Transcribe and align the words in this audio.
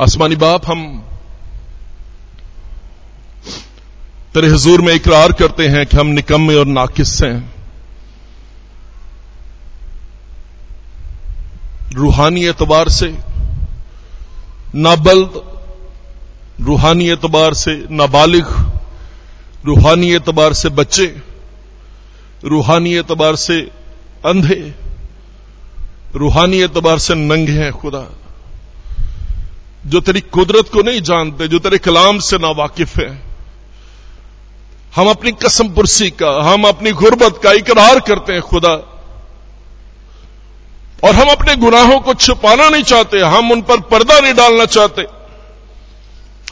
आसमानी 0.00 0.36
बाप, 0.36 0.66
हम 0.66 1.04
तेरे 4.34 4.48
हजूर 4.48 4.80
में 4.80 4.94
इकरार 4.94 5.32
करते 5.32 5.68
हैं 5.68 5.86
कि 5.86 5.96
हम 5.96 6.06
निकम्मे 6.06 6.54
और 6.54 6.66
नाकिस 6.66 7.22
हैं। 7.22 7.52
रूहानी 11.92 12.44
एतबार 12.44 12.88
से, 12.88 13.18
नाबल्द, 14.74 15.40
रूहानी 16.60 17.08
एतबार 17.10 17.54
से 17.54 17.74
नाबालिग, 17.90 18.46
रूहानी 19.64 20.12
एतबार 20.12 20.52
से 20.52 20.68
बच्चे, 20.68 21.06
रूहानी 22.44 22.94
एतबार 22.94 23.36
से 23.36 23.60
अंधे, 24.26 24.74
रूहानी 26.14 26.62
एतबार 26.62 26.98
से 26.98 27.14
नंगे 27.14 27.52
हैं 27.52 27.72
खुदा। 27.72 28.06
जो 29.86 30.00
तेरी 30.00 30.20
कुदरत 30.20 30.68
को 30.72 30.82
नहीं 30.82 31.02
जानते, 31.02 31.48
जो 31.48 31.58
तेरे 31.58 31.78
कलाम 31.78 32.18
से 32.18 32.38
ना 32.38 32.50
वाकिफ 32.50 32.98
है। 32.98 33.22
हम 34.96 35.10
अपनी 35.10 35.32
कसम 35.32 35.68
पुरसी 35.68 36.10
का, 36.10 36.52
हम 36.52 36.64
अपनी 36.64 36.92
गुर्बत 36.92 37.40
का 37.44 37.52
इकरार 37.52 38.00
करते 38.00 38.32
हैं 38.32 38.42
खुदा। 38.42 38.88
और 41.04 41.14
हम 41.14 41.28
अपने 41.28 41.56
गुनाहों 41.56 42.00
को 42.00 42.14
छुपाना 42.14 42.68
नहीं 42.68 42.82
चाहते, 42.82 43.20
हम 43.20 43.52
उन 43.52 43.62
पर 43.62 43.80
पर्दा 43.80 44.20
नहीं 44.20 44.34
डालना 44.34 44.64
चाहते। 44.64 45.06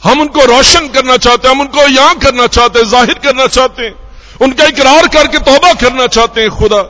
हम 0.03 0.21
उनको 0.21 0.45
रोशन 0.45 0.87
करना 0.87 1.17
चाहते, 1.17 1.47
हम 1.47 1.61
उनको 1.61 1.87
यहाँ 1.87 2.15
करना 2.15 2.47
चाहते, 2.47 2.85
ज़ाहिर 2.85 3.13
करना 3.13 3.47
चाहते 3.47 3.83
हैं। 3.83 3.93
उनका 4.41 4.65
इकरार 4.65 5.07
करके 5.07 5.39
तौबा 5.39 5.73
करना 5.73 6.07
चाहते 6.07 6.41
हैं 6.41 6.49
खुदा। 6.49 6.81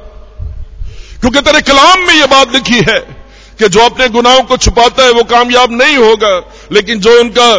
क्योंकि 1.22 1.42
तेरे 1.42 1.62
कलाम 1.62 2.00
में 2.00 2.14
यह 2.14 2.26
बात 2.26 2.54
लिखी 2.54 2.80
है। 2.80 3.21
कि 3.62 3.70
जो 3.70 3.80
अपने 3.80 4.10
गुनाहों 4.10 4.44
को 4.44 4.58
छुपाता 4.58 5.04
है 5.04 5.12
वो 5.12 5.24
कामयाब 5.24 5.72
नहीं 5.72 5.98
होगा, 5.98 6.52
लेकिन 6.72 7.00
जो 7.00 7.20
उनका 7.20 7.50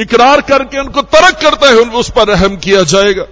इकरार 0.00 0.40
करके 0.40 0.80
उनको 0.80 1.02
तरक 1.02 1.40
करता 1.40 1.68
है 1.68 1.74
उस 1.74 2.10
पर 2.10 2.28
रहम 2.28 2.56
किया 2.56 2.82
जाएगा। 2.82 3.26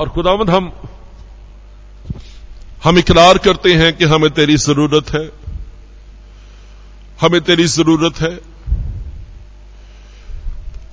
और 0.00 0.08
खुदावंद, 0.08 0.50
हम 0.50 0.72
हम 2.84 2.98
इकरार 2.98 3.38
करते 3.38 3.72
हैं 3.72 3.96
कि 3.96 4.04
हमें 4.04 4.30
तेरी 4.30 4.56
ज़रूरत 4.56 5.10
है। 5.14 5.30
हमें 7.20 7.40
तेरी 7.40 7.64
ज़रूरत 7.66 8.20
है। 8.20 8.38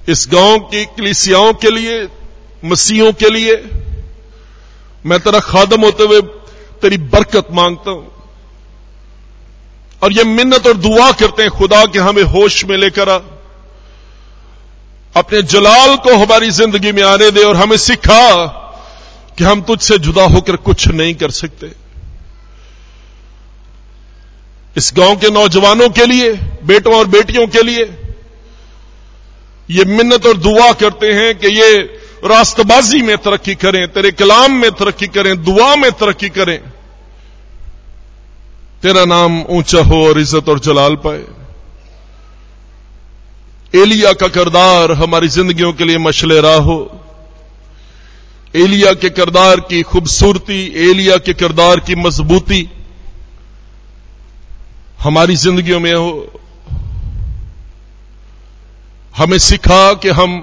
इस 0.10 0.28
गाँव 0.32 0.60
की, 0.60 0.86
कलिसियाओं 0.86 1.54
के 1.54 1.72
लिए, 1.72 2.08
मसीहों 2.66 3.14
के 3.14 3.30
लिए, 3.30 3.56
मैं 5.06 5.20
तेरा 5.20 5.40
खादम 5.40 5.82
होते 5.82 6.04
हुए 6.04 6.22
तेरी 6.82 6.98
बरकत 6.98 7.48
माँगता 7.52 7.92
हूँ। 7.92 8.25
और 10.06 10.14
ये 10.14 10.24
मिन्नत 10.24 10.68
और 10.68 10.78
दुआ 10.78 11.12
करते 11.12 11.44
हैं 11.44 11.52
खुदा 11.52 11.86
कि 11.86 12.00
हमें 12.00 12.24
होश 12.24 12.66
में 12.66 12.78
लेकर 12.78 13.10
आ। 13.10 13.18
अपने 15.16 15.42
जलाल 15.42 15.96
को 15.96 16.16
हमारी 16.18 16.52
ज़िंदगी 16.52 16.92
में 16.92 17.04
आने 17.04 17.32
दे 17.32 17.44
और 17.44 17.56
हमें 17.56 17.78
सिखा 17.78 18.46
कि 19.38 19.44
हम 19.44 19.62
तुझसे 19.62 19.98
जुदा 19.98 20.24
होकर 20.24 20.56
कुछ 20.56 20.88
नहीं 20.88 21.16
कर 21.16 21.32
सकते। 21.32 21.72
इस 24.78 24.92
गाँव 24.98 25.16
के 25.16 25.30
नौजवानों 25.30 25.90
के 25.90 26.06
लिए, 26.06 26.32
बेटों 26.64 26.96
और 26.96 27.08
बेटियों 27.08 27.48
के 27.48 27.62
लिए 27.62 27.84
ये 29.70 29.86
मिन्नत 29.86 30.26
और 30.26 30.38
दुआ 30.38 30.72
करते 30.74 31.14
हैं 31.14 31.38
कि 31.40 31.48
ये 31.48 31.78
रास्तबाजी 32.26 33.02
में 33.02 33.18
तरक्की 33.18 33.56
करें, 33.56 33.88
तेरे 33.88 34.12
कलाम 34.12 34.52
में 34.52 34.72
तरक्की 34.72 35.08
करें, 35.08 35.44
दुआ 35.44 35.76
में 35.76 35.92
तरक्की 35.92 36.30
करें। 36.30 36.75
तेरा 38.86 39.04
नाम 39.06 39.42
ऊँचा 39.50 39.80
हो 39.82 40.02
और 40.08 40.20
इज़्ज़त 40.20 40.50
और 40.50 40.60
जलाल 40.60 40.96
पाए। 40.96 41.24
एलिया 43.74 44.12
का 44.14 44.28
किरदार 44.28 44.92
हमारी 44.92 45.28
जिंदगियों 45.28 45.72
के 45.74 45.86
लिए 45.86 45.98
मशले 45.98 46.42
राह 46.42 46.60
हो। 46.62 46.76
एलिया 48.56 48.94
के 48.94 49.10
किरदार 49.10 49.60
की 49.60 49.82
खूबसूरती, 49.82 50.60
एलिया 50.90 51.18
के 51.18 51.34
किरदार 51.34 51.80
की 51.80 51.96
मजबूती 51.96 52.70
हमारी 55.04 55.36
जिंदगियों 55.36 55.80
में 55.80 55.94
हो। 55.94 56.42
हमें 59.18 59.38
सिखा 59.38 59.94
कि 59.94 60.10
हम 60.10 60.38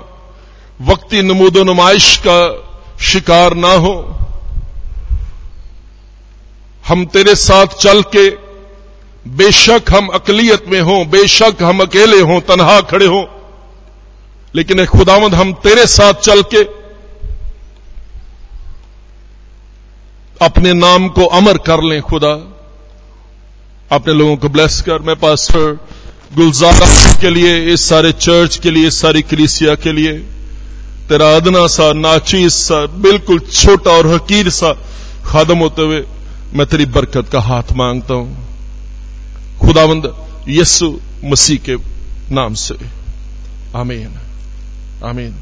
वक्ती 0.80 1.22
नमूद 1.22 1.58
नुमाइश 1.58 2.16
का 2.26 2.40
शिकार 3.04 3.54
ना 3.54 3.72
हो। 3.76 3.94
हम 6.88 7.04
तेरे 7.04 7.34
साथ 7.34 7.66
चल 7.66 8.02
के 8.02 8.30
बेशक 9.28 9.82
हम 9.90 10.06
अकलियत 10.06 10.64
में 10.68 10.80
हों, 10.80 11.10
बेशक 11.10 11.62
हम 11.62 11.80
अकेले 11.80 12.20
हों, 12.20 12.40
तनहा 12.40 12.80
खड़े 12.80 13.06
हों, 13.06 13.24
लेकिन 14.54 14.80
एक 14.80 14.88
खुदावंद, 14.88 15.34
हम 15.34 15.52
तेरे 15.52 15.86
साथ 15.86 16.14
चल 16.14 16.42
के 16.42 16.62
अपने 20.44 20.72
नाम 20.72 21.08
को 21.08 21.26
अमर 21.26 21.58
कर 21.58 21.82
लें, 21.82 22.02
खुदा। 22.02 22.48
अपने 23.92 24.14
लोगों 24.14 24.36
को 24.36 24.48
ब्लेस 24.48 24.80
कर। 24.80 24.98
मैं 24.98 25.16
पास्टर 25.16 25.78
गुलजारा 26.34 27.20
के 27.20 27.30
लिए, 27.30 27.72
इस 27.72 27.88
सारे 27.88 28.12
चर्च 28.12 28.56
के 28.56 28.70
लिए, 28.70 28.86
इस 28.86 29.00
सारी 29.00 29.22
कलीसिया 29.22 29.74
के 29.74 29.92
लिए, 29.92 30.12
तेरा 31.08 31.36
अदना 31.36 31.66
सा, 31.66 31.92
नाचीज 31.92 32.50
सा, 32.50 32.86
बिल्कुल 32.86 33.38
छोटा 33.38 33.90
और 33.90 34.06
हकीर 34.06 34.50
सा 34.50 34.72
खादम 35.26 35.58
होते 35.58 35.82
हुए 35.82 36.04
मैं 36.54 36.66
तेरी 36.66 36.86
बरकत 36.86 37.28
का 37.32 37.40
हाथ 37.40 37.72
माँगता 37.72 38.14
हूँ। 38.14 38.46
खुदावंद 39.60 40.14
यस्सु 40.48 41.00
मसीह 41.24 41.58
के 41.58 41.76
नाम 42.34 42.54
से। 42.54 42.74
आमीन। 43.76 44.18
आमीन। 45.04 45.34